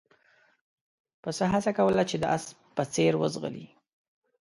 پسه 1.23 1.45
هڅه 1.53 1.71
کوله 1.77 2.03
چې 2.09 2.15
د 2.19 2.25
اس 2.35 2.43
په 2.75 2.83
څېر 2.93 3.13
وځغلي. 3.17 3.65